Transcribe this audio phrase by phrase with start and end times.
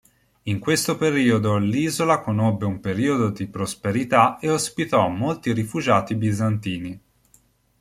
[0.45, 6.99] In questo periodo l'isola conobbe un periodo di prosperità e ospitò molti rifugiati bizantini.